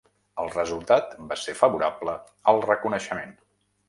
El 0.43 0.47
resultat 0.53 1.11
va 1.33 1.37
ser 1.41 1.55
favorable 1.59 2.15
al 2.53 2.63
reconeixement. 2.65 3.37